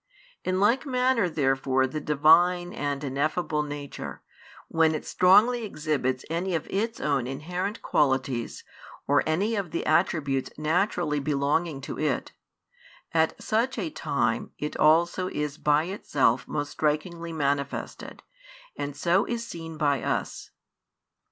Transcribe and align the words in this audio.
In 0.43 0.59
like 0.59 0.83
manner 0.83 1.29
therefore 1.29 1.85
the 1.85 2.01
Divine 2.01 2.73
and 2.73 3.03
ineffable 3.03 3.61
Nature, 3.61 4.23
when 4.67 4.95
it 4.95 5.05
strongly 5.05 5.63
exhibits 5.63 6.25
any 6.27 6.55
of 6.55 6.65
Its 6.71 6.99
own 6.99 7.27
inherent 7.27 7.83
qualities, 7.83 8.63
or 9.05 9.21
any 9.27 9.53
of 9.55 9.69
the 9.69 9.85
attributes 9.85 10.49
naturally 10.57 11.19
belonging 11.19 11.81
to 11.81 11.99
It; 11.99 12.31
at 13.13 13.39
such 13.39 13.77
a 13.77 13.91
time 13.91 14.49
It 14.57 14.75
also 14.75 15.27
is 15.29 15.59
by 15.59 15.83
Itself 15.83 16.47
most 16.47 16.71
strikingly 16.71 17.31
manifested, 17.31 18.23
and 18.75 18.95
so 18.95 19.25
is 19.25 19.45
seen 19.45 19.77
by 19.77 20.01
us. 20.01 20.49